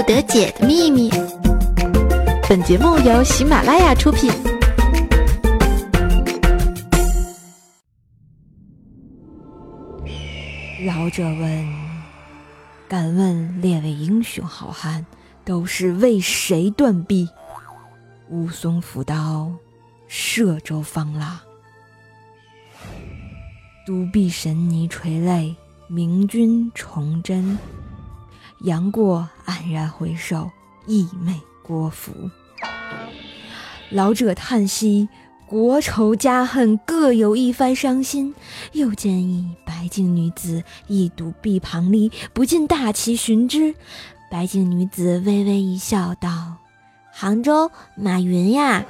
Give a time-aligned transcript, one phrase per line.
[0.00, 1.10] 不得解的秘密。
[2.48, 4.32] 本节目由喜马拉雅出品。
[10.86, 11.68] 老者问
[12.88, 15.04] ：“敢问列位英雄好汉，
[15.44, 17.28] 都是为谁断臂？”
[18.30, 19.52] 武松斧刀，
[20.08, 21.38] 射州方腊。
[23.84, 25.54] 独臂神尼垂泪，
[25.88, 27.58] 明君崇祯。
[28.62, 30.50] 杨过黯然回首，
[30.86, 32.12] 忆妹郭芙。
[33.88, 35.08] 老者叹息：
[35.46, 38.34] 国仇家恨，各有一番伤心。
[38.72, 43.74] 又见一白净女子，一独臂旁立，不禁大奇寻之。
[44.30, 46.56] 白净女子微微一笑，道
[47.10, 48.84] ：“杭州马云呀。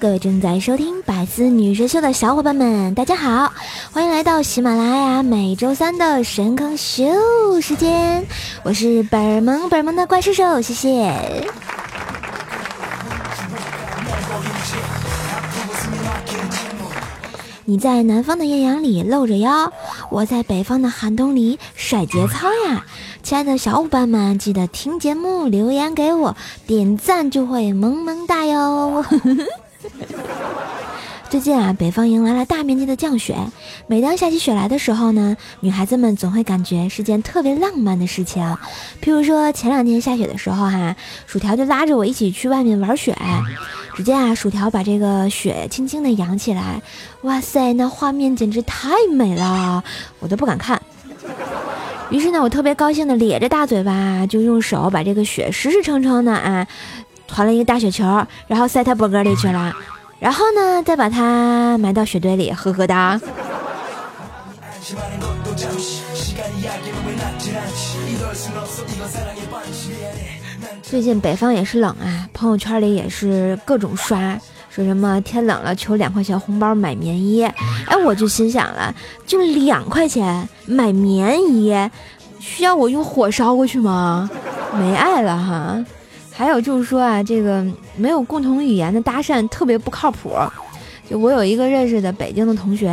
[0.00, 3.52] 各位正在收听《百思女神秀》的小伙伴们，大家好，
[3.92, 8.24] 欢迎来到喜马拉雅每周三的神坑秀时间，
[8.62, 11.46] 我是本萌本萌的怪兽兽，谢谢。
[17.66, 19.70] 你在南方的艳阳里露着腰，
[20.10, 22.86] 我在北方的寒冬里甩节操呀！
[23.22, 26.34] 亲爱的小伙伴们，记得听节目留言给我
[26.66, 29.04] 点赞，就会萌萌哒哟。
[31.30, 33.36] 最近啊，北方迎来了大面积的降雪。
[33.86, 38.44] 每当下起雪来的时候呢，女孩子们总会感觉是件特别浪漫的事情。
[39.02, 43.16] 譬如说前两天下雪的时候哈，薯条就拉着我一起去外面玩雪。
[43.94, 46.80] 只见啊，薯条把这个雪轻轻地扬起来，
[47.22, 49.82] 哇塞，那画面简直太美了，
[50.18, 50.80] 我都不敢看。
[52.10, 56.66] 于是呢，我特别高兴的咧着大嘴巴，就用手把这个雪实实撑撑的啊，
[57.30, 58.04] 团了一个大雪球，
[58.48, 59.72] 然后塞他脖哥里去了，
[60.18, 63.20] 然后呢，再把它埋到雪堆里，呵呵哒。
[70.82, 74.36] 最近北方也是冷啊，朋友圈里也是各种刷。
[74.68, 78.94] 说什么天冷了求两块钱红包买棉衣，哎，我就心想了，
[79.26, 81.74] 就两块钱买棉衣，
[82.40, 84.28] 需要我用火烧过去吗？
[84.74, 85.84] 没爱了哈。
[86.40, 87.62] 还有就是说啊，这个
[87.96, 90.32] 没有共同语言的搭讪特别不靠谱。
[91.06, 92.86] 就我有一个认识的北京的同学，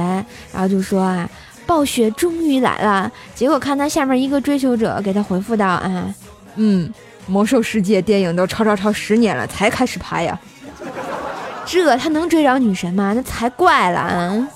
[0.51, 1.29] 然后就说啊，
[1.65, 3.09] 暴雪终于来了。
[3.33, 6.13] 结果看他下面一个追求者给他回复道啊，
[6.57, 6.93] 嗯，
[7.25, 10.37] 魔兽世界电影都超超超十年了才开始拍呀。
[11.65, 13.13] 这他能追着女神吗？
[13.15, 14.47] 那才怪了啊！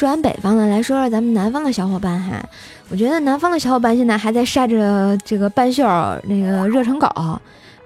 [0.00, 2.42] 说完北方的，来说说咱们南方的小伙伴哈。
[2.88, 5.84] 我觉得南方的小伙伴现在还在晒着这个半袖
[6.24, 7.06] 那个热成狗。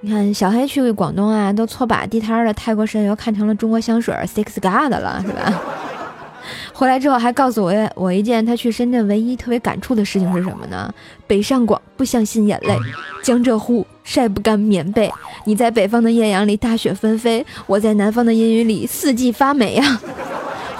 [0.01, 5.61] 你看小黑去广东啊，都错把地摊的泰国神油看成了中国香水 Six God 了，是吧？
[6.73, 10.89] 回来之后还告诉我我一件他去深圳唯一特别感触的事情是什么呢？
[11.27, 12.79] 北上广不相信眼泪，
[13.25, 15.13] 江浙沪晒不干棉被。
[15.47, 20.01] 你在北方的艳阳里大雪纷飞，我在南方的阴雨里四季发霉呀。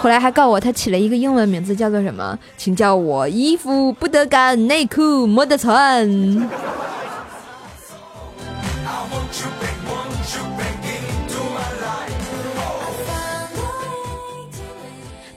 [0.05, 2.39] 后来还告我他起了一个英文名字叫做什么？
[2.59, 6.47] 请叫我衣服不得干，内裤没得穿。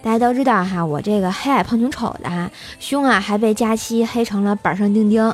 [0.04, 5.34] 大家都知道哈，我这个黑矮胖穷丑的哈，胸啊还被佳期黑成了板上钉钉。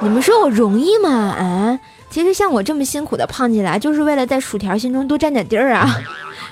[0.00, 1.10] 你们说我容易吗？
[1.10, 6.00] 啊，其实像我这么辛苦的胖起来，就是为了在薯条心中多占点地儿啊。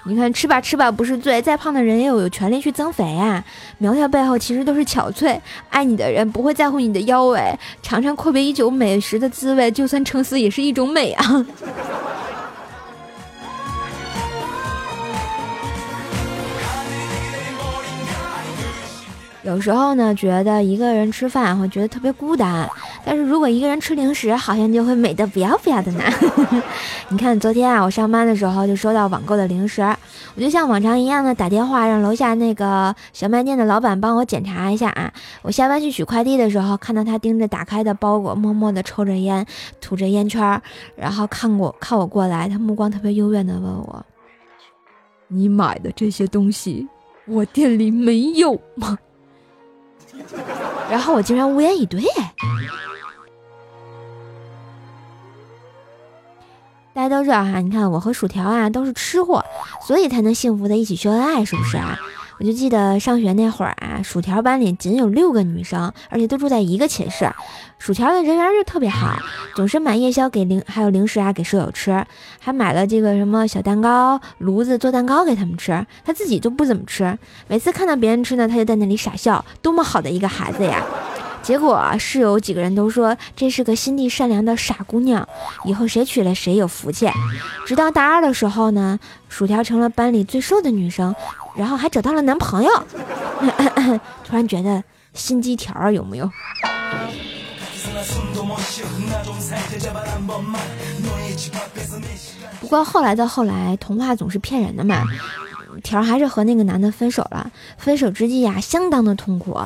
[0.04, 3.42] 你看，吃吧吃吧不是罪，再胖的人也有有权利去增肥啊。
[3.78, 5.38] 苗条背后其实都是憔悴，
[5.70, 11.46] 爱你的人不会在乎你的腰围，尝尝阔别已久美食的滋味，就算撑死也是一种美啊。
[19.44, 22.68] 有时候呢，觉得一个人吃饭会觉得特别孤单。
[23.04, 26.04] 但是如果一个人吃零食，好像就会美得不要不要的呢。
[27.10, 29.82] 你看昨天啊，我上班的时候就收到网购的零食，
[30.34, 35.12] 我就像往常一样的打电话让楼下那个小卖店的老板帮我检查一下啊。
[35.42, 39.44] 我下班去取快递的时候，看到他盯着打开的包裹，默默的抽着烟，
[39.80, 40.60] 吐着烟圈，
[40.94, 44.06] 然后看我看我过来，他目光特别幽怨的问我
[45.26, 46.86] ：“你买的这些东西，
[47.26, 48.96] 我店里没有吗？”
[50.90, 52.00] 然后我竟然无言以对。
[56.94, 59.42] 大家都知道哈，你看我和薯条啊都是吃货，
[59.86, 61.98] 所以才能幸福的一起秀恩爱，是不是啊？
[62.38, 67.30] 我就记得上学那会儿啊，薯条班里仅有六个女生，而且都住在一个寝室。
[67.78, 69.16] 薯条的人缘就特别好，
[69.54, 72.04] 总是买夜宵给零还有零食啊给舍友吃，
[72.40, 77.16] 还买了这个什么小蛋糕炉子做蛋糕给他们吃，他自己就不怎么吃。
[77.48, 80.84] 每次看到别人吃呢，他就在那里傻笑，多么好的一个孩子呀！
[81.42, 85.28] 结果室友几个人都说这是个心地善良的傻姑娘，
[85.64, 87.10] 以后谁娶了谁有福气。
[87.66, 88.98] 直到大二的时候呢，
[89.28, 91.14] 薯条成了班里最瘦的女生，
[91.56, 92.70] 然后还找到了男朋友。
[94.24, 94.82] 突然觉得
[95.14, 96.30] 心机条有没有？
[102.60, 105.04] 不过后来的后来，童话总是骗人的嘛。
[105.82, 107.50] 条还是和那个男的分手了。
[107.76, 109.58] 分手之际呀，相当的痛苦。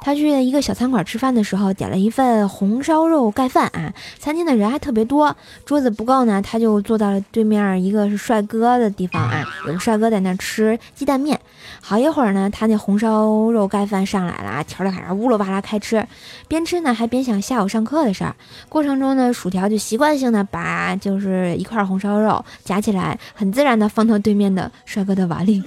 [0.00, 3.92] 他去一个小餐馆吃饭的时候，点了一份红烧肉盖饭啊。
[4.18, 9.44] 餐厅的人还特别多，桌子不够呢，他就坐到了对面一个是帅哥的地方啊。
[9.66, 11.38] 有个帅哥在那吃鸡蛋面。
[11.86, 16.02] 好一会儿呢，他那红烧肉盖饭上来了，条就开始呜噜吧啦开吃，
[16.48, 18.34] 边吃呢还边想下午上课的事儿。
[18.70, 25.62] 过程中呢，薯条就习惯性的把就是一块红烧肉夹起来，很自然的放到对面的帅哥的碗里。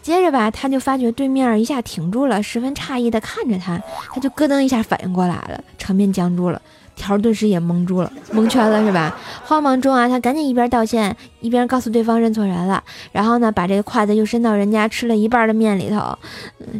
[0.00, 3.78] 接着吧，他就发觉对面一下停住了，十分诧异的看着他，
[4.10, 6.62] 他就咯噔一下反应过来了，场面僵住了，
[6.94, 9.16] 条顿时也蒙住了，蒙圈了是吧？
[9.44, 16.16] 慌忙中啊，他赶紧一边道歉，一边告诉对方认错人了，然后呢，把这个筷子又伸到人家吃了一半的面里头，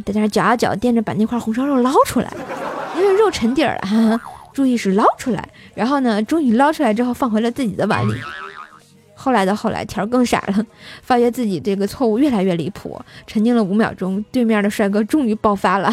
[0.04, 2.32] 在那搅啊搅，垫着把那块红烧肉捞出来，
[2.96, 4.20] 因为肉沉底儿了，
[4.52, 8.14] 注意是捞出来，然后呢，终于捞出来之后放回了自己的碗里。
[9.22, 10.66] 后来的后来，条更傻了，
[11.00, 15.88] 发觉自己这个错误越来越离谱，沉静了五秒钟，对面的帅哥终于爆发了，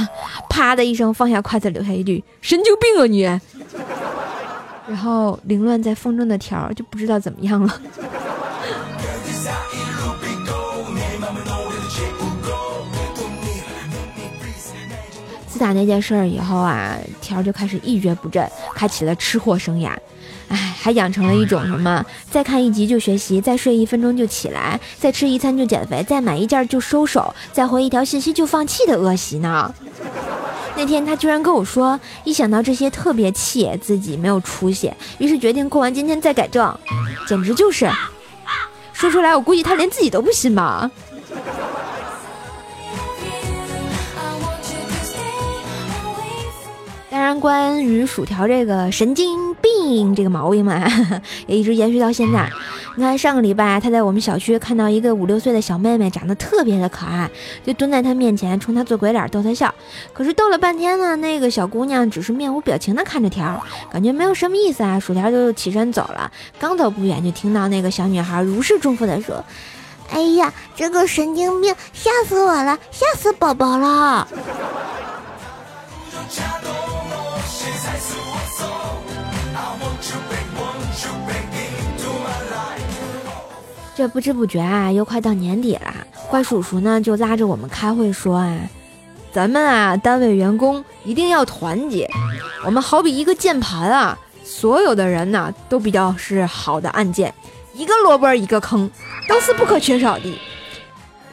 [0.50, 3.22] 啪的一声放下筷子，留下一句“神经病啊你”，
[4.90, 7.82] 然后凌乱在风中的条就不知道怎么样了。
[15.46, 19.96] 自打那件事儿以后啊，条就开始一蹶不振，开启了吃货生涯。
[20.50, 22.06] 哎，还养成了一种什么？
[22.30, 29.74] 再看一集就学习，再睡一分钟就起来，再吃一餐就减肥，再买一件就收手，再回一条信息就放弃的恶习呢？
[30.76, 36.74] 那天他居然跟我说，一想到这些特别气自己没有出息，于是决定过完今天再改正，
[37.28, 37.90] 简直就是
[38.94, 40.90] 说出来，我估计他连自己都不信吧。
[47.38, 50.82] 关于薯条这个神经病这个毛病嘛，
[51.48, 52.50] 也一直延续到现在。
[52.96, 57.30] 你看，上个礼拜他在我们小区看到一个五六岁的小妹妹，长得特别的可爱，
[57.66, 59.74] 就蹲在他面前冲他做鬼脸逗他笑。
[60.14, 63.62] 可是逗了半天呢，那个小姑娘只是面无表情的看着条，
[63.92, 64.98] 感觉没有什么意思啊。
[65.00, 69.44] 薯条就起身走了，刚走不远就听到那个小女孩如释重负的说
[70.12, 74.28] ：“哎呀，这个神经病吓死我了，吓死宝宝了。”
[84.00, 85.94] 这不知不觉啊，又快到年底了。
[86.30, 88.58] 怪叔叔呢，就拉着我们开会说啊，
[89.34, 92.10] 咱们啊，单位员工一定要团结。
[92.64, 97.34] 我们好比一个键盘啊，所有的人呢，都比较是好的按键，
[97.74, 98.90] 一个萝卜一个坑，
[99.28, 100.40] 都是不可缺少的。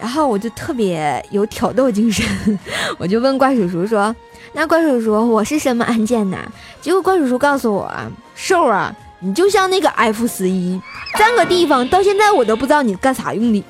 [0.01, 2.27] 然后我就特别有挑逗精神，
[2.99, 4.13] 我就问怪叔叔说
[4.55, 6.39] ：“那怪叔叔，我是什么按键呢？”
[6.83, 7.89] 结果怪叔叔告诉我
[8.35, 10.81] ：“瘦啊。”你就像那个 F 十一，
[11.19, 13.65] 占个地方，到现在我都不知道你干啥用的。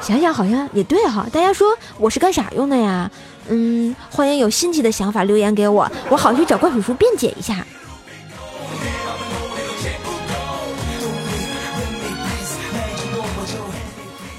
[0.00, 3.10] 想想好像也对哈，大家说我是干啥用的呀？
[3.48, 7.66] 嗯，欢迎有新奇的想法留言给我，我好去找怪叔叔辩解一下。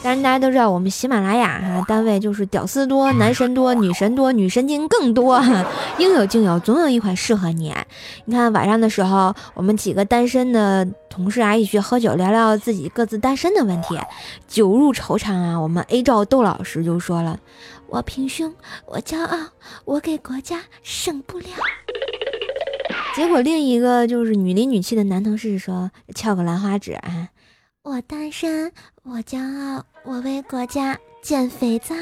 [0.06, 5.42] 但是大家都知道，我们喜马拉雅哈单位就是屌丝多、男神多、女神多、女神经更多，
[5.98, 7.74] 应有尽有，总有一款适合你。
[8.26, 13.98] 你看晚上的时候，我们几个单身的同事啊一起去喝酒，聊聊自己各自单身的问题。
[14.48, 17.40] 酒入愁肠啊，我们 A 照窦老师就说了
[17.90, 18.54] ：“我平胸，
[18.86, 19.40] 我骄傲，
[19.86, 21.50] 我给国家省布料。”
[23.16, 27.30] 结果另一个就是女里女气的男同事说：“翘个兰花指啊。”
[27.86, 28.72] 我单身，
[29.04, 31.94] 我骄傲，我为国家捡肥皂。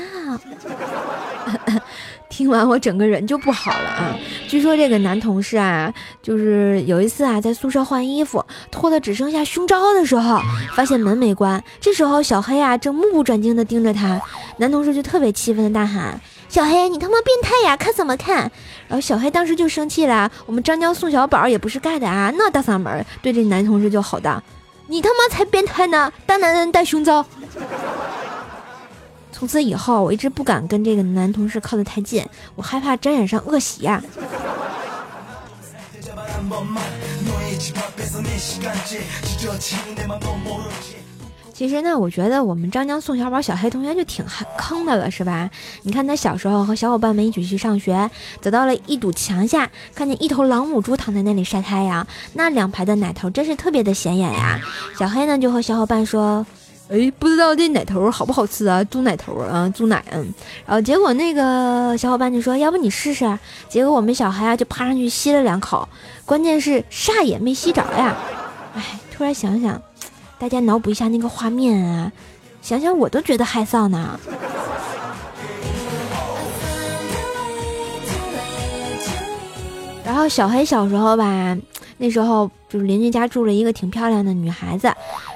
[2.32, 4.18] 听完我整个人就不好了啊！
[4.48, 10.40] 据说这个男同事啊，就是有一次啊，在宿舍换衣服，脱的只剩下胸罩的时候，
[10.74, 11.62] 发现门没关。
[11.82, 14.22] 这时候小黑啊，正目不转睛的盯着他，
[14.56, 17.76] 男同事就特别气愤的大喊：“小黑，你他妈变态呀！
[17.76, 18.50] 看什么看？”
[18.88, 20.32] 然后小黑当时就生气了。
[20.46, 24.42] 我们张江宋小宝也不是盖的啊，那大嗓门对这男同事就吼道。
[24.94, 26.14] 你他妈才变态呢！
[26.28, 27.26] 大男人戴胸罩。
[29.34, 32.24] 从此以后，我一直不敢跟这个男同事靠得太近，
[32.54, 34.00] 我害怕沾染上恶习呀。
[41.54, 44.26] 其实呢，我觉得我们张江宋小宝小黑同学就挺
[44.58, 45.48] 坑的了，是吧？
[45.84, 48.10] 你看他小时候和小伙伴们一起去上学，
[48.42, 54.60] 走到了一堵墙下，看见一头老母猪躺在那里晒太阳，那两排的奶头真是特别的显眼呀。
[54.98, 56.44] 小黑呢就和小伙伴说
[56.90, 58.84] ：“哎，不知道这奶头好不好吃啊？
[58.86, 60.34] 猪奶头啊，猪奶。”嗯，
[60.66, 63.38] 然后结果那个小伙伴就说：“要不你试试？”
[63.70, 65.88] 结果我们小黑啊就趴上去吸了两口，
[66.26, 68.18] 关键是啥也没吸着呀。
[68.76, 69.80] 哎，突然想想。
[70.44, 72.12] 大家脑补一下那个画面啊，
[72.62, 74.20] 想想我都觉得害臊呢。
[80.06, 81.58] 然后小黑小时候吧，
[81.98, 84.94] 那时候就是邻居家住了一个挺漂亮的女孩子，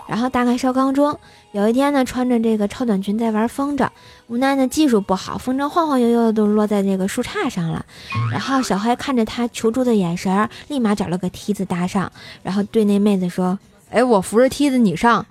[0.10, 1.18] 然后大概上高中，
[1.54, 3.88] 有一天呢，穿着这个超短裙在玩风筝，
[4.28, 7.86] 无奈呢技术不好，风筝晃晃悠悠的都落在这个树杈上了。
[8.30, 12.12] 然后小黑看着他求助的眼神，立马找了个梯子搭上，
[12.44, 13.58] 然后对那妹子说。
[13.90, 15.26] 哎，我扶着梯子，你上。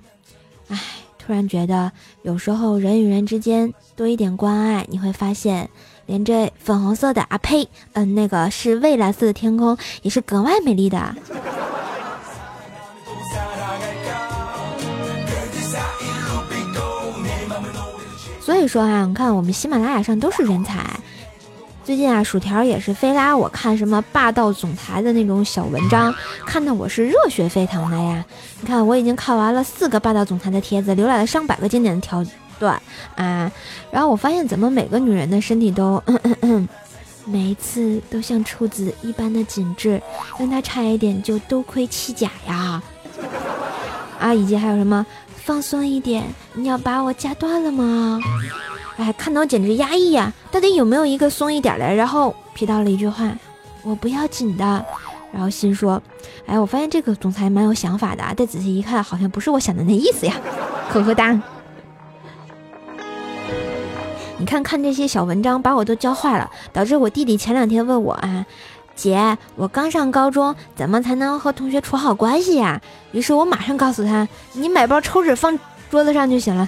[0.69, 0.81] 哎，
[1.19, 5.69] 突然觉得有时候人与人之间多一点关爱，你会发现，
[6.07, 11.15] 连这粉红色的啊呸，嗯，那个是蔚蓝色的天空也是格外美丽的。
[18.41, 20.99] 所以说啊，你看我们喜马拉雅上都是人才。
[21.87, 26.13] 最近啊，薯条也是非拉我看什么霸道总裁的那种小文章，
[26.45, 28.25] 看得我是热血沸腾的呀！
[28.61, 32.27] 你看，我已经看完了四个霸道总裁的帖子，浏览了上百个经典的条
[32.59, 32.75] 段
[33.15, 33.49] 啊。
[33.93, 36.03] 然后我发现，怎么每个女人的身体都，
[37.25, 40.03] 每一次都像处子一般的紧致，
[40.41, 42.83] 让她差一点就都盔弃甲呀！
[44.19, 48.19] 啊，以及还有什么放松一点，你要把我夹断了吗？
[48.97, 50.33] 哎，看到简直压抑呀！
[50.51, 51.95] 到底有没有一个松一点的？
[51.95, 53.31] 然后瞥到了一句话
[53.85, 54.85] ：“我不要紧的。”
[55.31, 56.03] 然后心说
[56.47, 60.35] ：“哎，我发现这个总裁蛮有想法的。”再仔细一看，好像不是我想的那意思呀！
[60.89, 61.39] 呵呵哒。
[64.39, 68.47] 你看看这些小文章，把我都教坏了，导致我弟弟前两天问我啊
[68.97, 72.81] ：“姐，我刚上高中，怎么才能和同学处好关系呀？”
[73.13, 75.59] 于是我马上告诉他：“你买包抽纸放
[75.91, 76.67] 桌子上就行了。”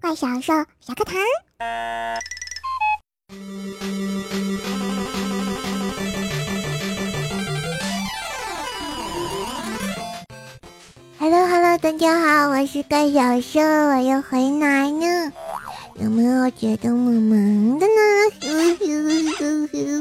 [0.00, 1.14] 怪小兽小课堂
[11.18, 15.32] ，Hello Hello，大家好，我是怪小兽，我又回来了。
[16.00, 17.92] 有没有觉得萌萌的呢？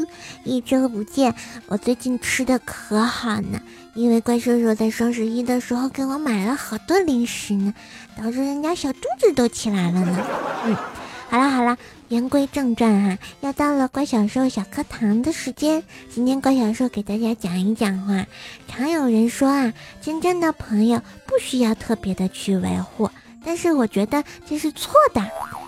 [0.45, 1.35] 一周不见，
[1.67, 3.59] 我最近吃的可好呢。
[3.97, 7.73] 因为怪兽兽在双十一的时候给我买了好多零食呢，
[8.15, 10.23] 导致人家小肚子都起来了呢。
[10.65, 10.75] 嗯，
[11.29, 11.75] 好啦好啦，
[12.09, 15.83] 言归正传哈，要到了怪小兽小课堂的时间。
[16.13, 18.23] 今天怪小兽给大家讲一讲话。
[18.67, 23.09] 常有人说啊，真正的朋友不需要特别的去维护，
[23.43, 25.21] 但是我觉得这是错的。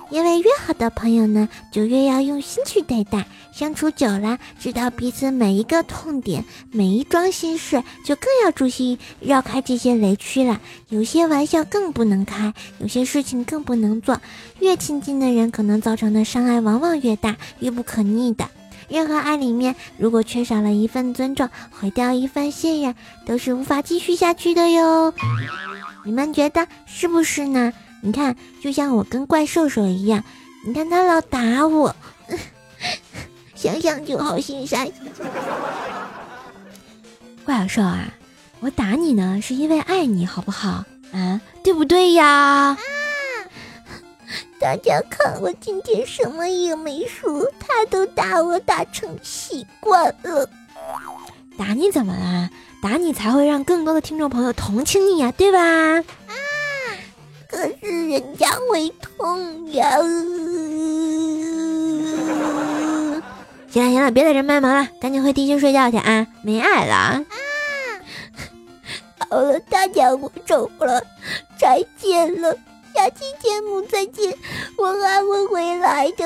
[0.10, 3.26] 因为越好的朋友呢，就越要用心去对待。
[3.52, 10.62] 相处久了，知道彼此每一个痛点，每一桩心事，就更要注意绕开这些雷区了。
[10.88, 14.20] 有些玩笑更不能开，有些事情更不能做。
[14.60, 18.48] 越亲近的人，可能造成的伤害往往越大，越不可逆的。
[18.88, 25.14] 任何爱里面，如果缺少了一份尊重，毁掉一份信任，都是无法继续下去的哟。
[26.06, 27.72] 你们觉得是不是呢？
[28.02, 30.24] 你看，就像我跟怪兽兽一样，
[30.66, 31.96] 你看他老打我，
[33.56, 34.92] 想想就好心塞。
[37.46, 38.14] 怪兽啊，
[38.60, 41.42] 我打你呢是因为爱你，好不好啊？
[41.64, 42.78] 对不对呀？
[44.60, 50.50] 大家看，我今天什么也没说，他都打我打成习惯了。
[51.58, 52.50] 打你怎么了？
[52.82, 56.04] 打你才会让更多的听众朋友同情你呀，对吧？
[57.50, 57.52] 啊！
[57.52, 59.98] 可是人家会痛呀。
[63.70, 66.28] 行了行了，别在这卖萌了，赶紧回地心睡觉去啊！
[66.44, 66.94] 没爱了。
[66.96, 67.26] 啊！
[69.30, 71.04] 好了，大家我走了，
[71.60, 72.56] 再见了。
[72.96, 74.34] 下期节目再见，
[74.78, 76.26] 我还会回来的。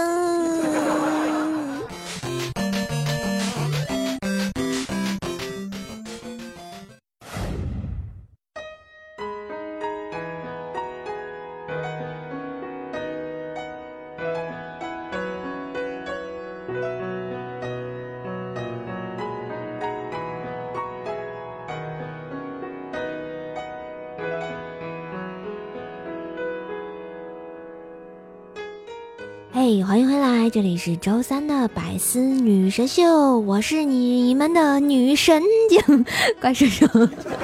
[29.76, 30.52] 嘿，欢迎回来！
[30.52, 36.06] 这里是周三的百思女神秀，我是你们的女神经
[36.40, 36.86] 怪叔叔。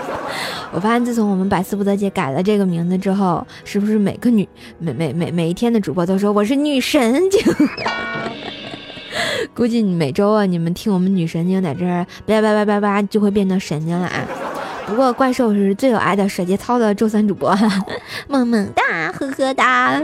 [0.72, 7.42] 我发现自从我们百思不得姐改了这个名字之后，是不是每个女每每每每一天的主播都说我是女神经？
[9.56, 14.24] 估计每周啊，你们听我们女神经在这儿叭叭叭叭叭，就会变成神经了啊！
[14.86, 17.58] 不过怪兽是最有爱的甩节操的周三主播，
[18.30, 20.00] 萌萌哒，呵呵哒。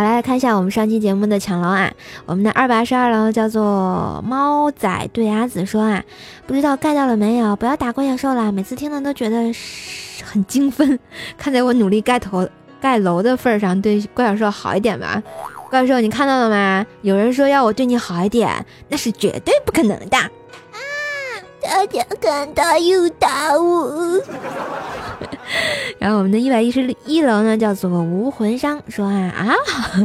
[0.00, 1.92] 好，来看一下我们上期节目的抢楼啊！
[2.24, 6.02] 我们的二百二十二楼叫做猫仔对阿紫说啊，
[6.46, 7.54] 不知道盖到了没有？
[7.56, 9.36] 不要打怪兽了，每次听了都觉得
[10.24, 10.98] 很精分。
[11.36, 12.48] 看在我努力盖头
[12.80, 15.22] 盖楼的份上，对怪兽好一点吧。
[15.68, 16.86] 怪兽，你看到了吗？
[17.02, 20.16] 有人说要我对你好一点，那是绝对不可能的。
[21.62, 24.20] 大家看，他又打我。
[25.98, 29.54] 然后我们的一百一十一楼呢，叫做无魂伤，说啊啊，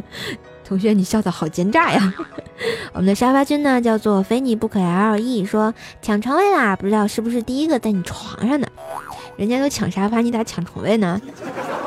[0.68, 2.14] 同学你笑的好奸诈呀！
[2.94, 8.68] 我们的沙发君呢，叫做非你不可 L E，说抢床位啦，不知道是不是第一个在你床上的？
[9.38, 11.22] 人家都抢沙发，你咋抢床位呢？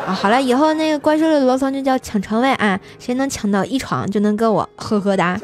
[0.07, 5.39] 啊，好了，以后那个怪兽的楼层就叫抢床位啊，谁能抢到一床就能跟我呵呵哒。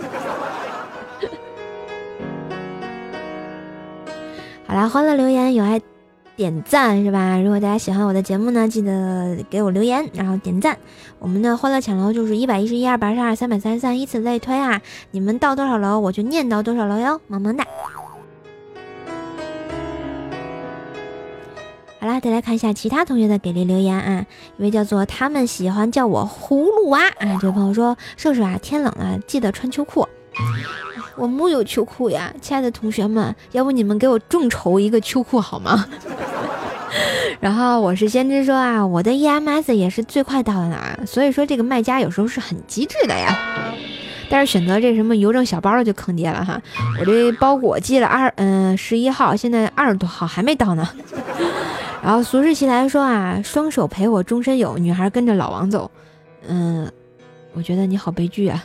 [4.66, 5.80] 好啦，欢乐留言有爱。
[6.36, 7.38] 点赞是吧？
[7.38, 10.76] 如果大家喜欢我的节目呢，记得给我留言，然后点赞。
[11.20, 14.82] 我们的欢乐抢楼就是一百一十一、二百二十二、三百三十三，以此类推啊！
[15.12, 17.64] 你们到多少楼，我就念到多少楼哟，萌萌哒。
[22.00, 24.26] 好啦，再来看一下其他同学的给力留言啊！
[24.56, 30.04] 一位叫做他们喜欢叫我葫芦娃啊，这位朋友说：瘦瘦啊，天冷了，记得穿秋裤。
[31.16, 35.86] 我木有秋裤呀，亲爱的同学们，要不你们给我众筹一个秋裤好吗？
[37.40, 43.36] 然后我是先知说啊，我的 EMS 也是最快到的呢，所以说这个卖家有时候是很机智的呀。
[44.30, 46.60] 但是选择这什么邮政小包的就坑爹了哈，
[46.98, 50.88] 我这包裹寄了二嗯十一号，现在二十多号还没到呢。
[52.02, 55.90] 然后俗世奇来说啊，双手陪我终身有，女孩跟着老王走，
[56.48, 56.90] 嗯，
[57.54, 58.64] 我觉得你好悲剧啊。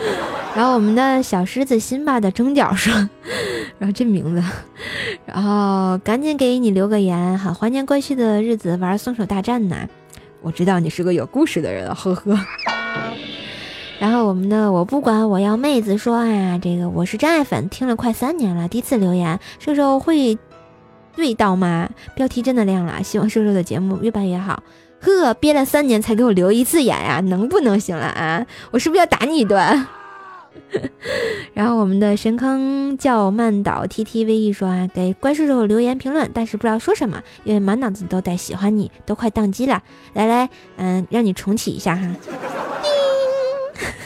[0.54, 2.92] 然后我们的小狮子辛巴的蒸饺说，
[3.78, 4.42] 然后这名字，
[5.26, 9.76] 然后赶紧给你留个言，好怀念过去的日子，玩松手大战呢。
[10.40, 12.38] 我知道你是个有故事的人，呵呵。
[13.98, 20.38] 然后我们的我不管我要妹子说啊，这个我是真爱粉，听了快三年了，第一次留言，瘦瘦会
[21.14, 21.88] 对到吗？
[22.14, 24.62] 标题真的亮了，希望瘦瘦的节目越办越好。
[25.06, 28.46] 呵，憋了三年才给我留一次言呀，能不能行了啊？
[28.70, 29.86] 我是不是要打你一顿？
[31.54, 39.82] 然后我们的神坑叫曼岛 T T V E 说啊，给怪叔叔留言评论，但是不知道说什么，因为满脑子都在喜欢你，都快宕机了。
[40.14, 42.08] 来来，嗯，让你重启一下哈。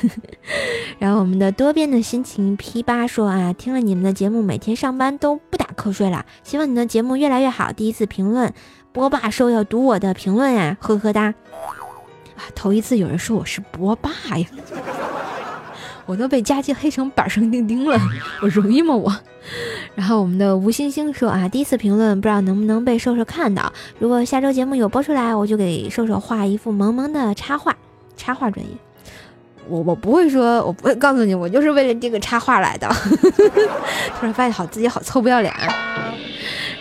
[0.98, 6.24] 然后我们的多变的心情 P 八说啊，听了你们的节目，每天上班都不打瞌睡了。
[6.42, 7.72] 希望你的节目越来越好。
[7.72, 8.52] 第一次评论，
[8.92, 11.22] 波霸说要读我的评论呀，呵呵哒。
[11.22, 14.46] 啊，头一次有人说我是波霸呀。
[16.06, 17.96] 我都被加进黑成板上钉钉了，
[18.42, 19.14] 我容易吗我？
[19.94, 23.72] 然后我们的吴星星说啊，第一次评论不知道能不能被瘦瘦看到。
[24.00, 27.76] 如果下周节目有播出来，我就给瘦瘦画一幅萌萌的插画。
[28.16, 28.72] 插画专业，
[29.68, 32.88] 我我不会说，我不会告诉你，我就是为了这个插画来的。
[34.18, 35.52] 突然发现好自己好臭不要脸。
[35.54, 35.79] 啊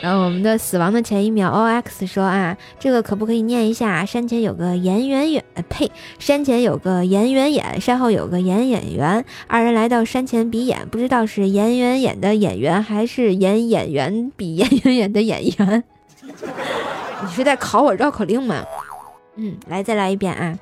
[0.01, 4.05] 然后我们的死亡的前一秒，O X 说啊，这个可不可以念一下？
[4.05, 15.83] 山前有个严远远，呸，山前有个严远演，山后有个严演员，二人来到山前比演，不知道是严远演的演员还是严演员比严远演的演员。
[17.21, 18.63] 你是在考我绕口令吗？
[19.35, 20.57] 嗯，来再来一遍啊。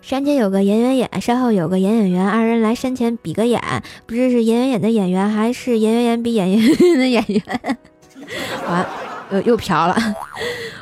[0.00, 3.60] 山前有个严远演，山后有个严演员，二人来山前比个演，
[4.06, 7.42] 不知是严远演的演员还是严远演比演员的演员。
[8.68, 8.86] 完。
[9.30, 9.94] 又又飘了，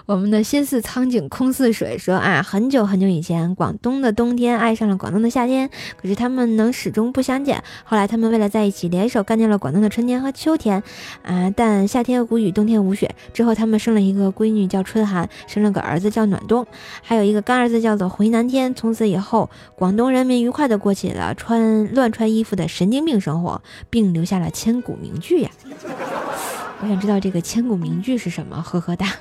[0.07, 5.69] 我们的心似苍井空似水说啊，很久很久以前，广东的冬天爱上了广东的夏天，
[6.01, 7.65] 可是他们能始终不相见。
[7.83, 10.81] 后来他们为了在一起，联手干掉了广东的春天和秋天
[11.25, 11.53] 啊。
[11.57, 13.13] 但夏天无雨，冬天无雪。
[13.33, 16.65] 之后他们生了一个闺女叫春寒，生了个儿子叫暖冬，
[17.03, 18.73] 还有一个干儿子叫做回南天。
[18.77, 25.51] 从此以后，广东人民愉快地过起了穿乱穿衣服的神经病生活，并留下了千古名句呀。
[26.81, 28.63] 我想知道这个千古名句是什么？
[28.63, 29.15] 呵呵哒。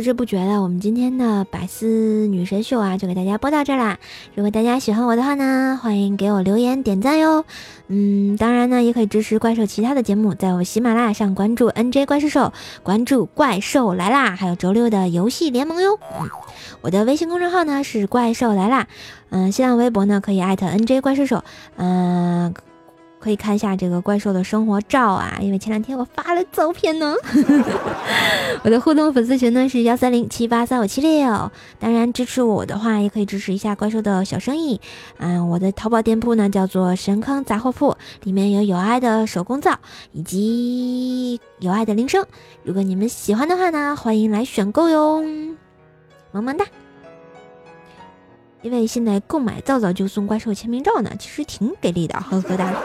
[0.00, 3.98] 不知不觉的，我们今天的百思女神秀啊，就给大家播到这儿啦。
[4.34, 7.44] 如果大家喜欢我的话呢，欢迎给我留言点赞哟。
[7.88, 15.98] 嗯，当然呢，也可以支持怪兽其他的节目，在我喜马拉雅上关注 NJ 怪兽兽，关注怪兽来啦，还有周六的游戏联盟哟。
[16.80, 18.86] 我的微信公众号呢是怪兽来啦，
[19.28, 21.44] 嗯，新浪微博呢可以艾特 NJ 怪兽兽，
[21.76, 22.54] 嗯。
[23.20, 27.14] 可以看一下这个怪兽的生活照啊，因为前两天我发了照片呢。
[28.64, 34.80] 我的互动粉丝群呢是幺三零七八三五七六，当然支持我的话也可以支持一下怪兽的小生意。
[35.18, 39.78] 嗯，我的淘宝店铺呢叫做神坑杂货铺，里面有有爱的手工皂
[40.12, 42.26] 以及有爱的铃声。
[42.64, 45.22] 如果你们喜欢的话呢，欢迎来选购哟，
[46.32, 46.64] 萌萌哒。
[48.62, 52.72] 因为现在购买皂皂就送怪兽签名照呢，其实挺给力的，呵呵哒。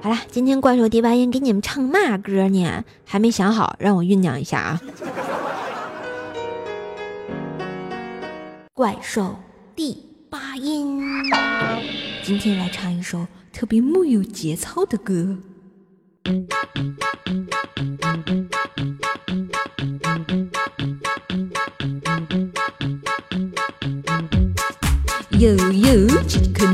[0.00, 2.84] 好啦，今天怪兽第八音给你们唱嘛歌呢？
[3.04, 4.80] 还没想好，让我酝酿一下啊。
[8.72, 9.34] 怪兽
[9.74, 11.02] 第八音，
[12.22, 15.36] 今天来唱一首特别木有节操的歌。
[25.38, 26.64] 悠悠几可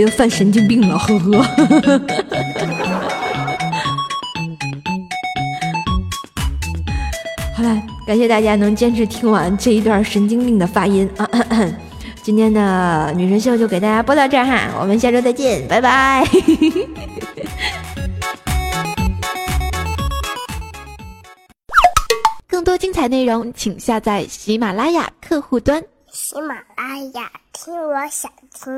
[0.00, 1.42] 又犯神经病了，呵呵。
[7.54, 11.28] 好了，感谢大家能坚持听完这一段神经病的发音啊！
[12.24, 16.24] 今天的女神秀就给大家播到这儿哈，我们下周再见，拜拜。
[22.48, 25.82] 更多精彩内容，请下载喜马拉雅客户端。
[26.10, 28.72] 喜马拉雅，听我想听。